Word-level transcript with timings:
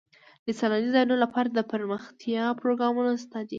د 0.45 0.47
سیلاني 0.59 0.89
ځایونو 0.95 1.15
لپاره 1.23 1.47
دپرمختیا 1.49 2.43
پروګرامونه 2.61 3.11
شته 3.23 3.39
دي. 3.45 3.49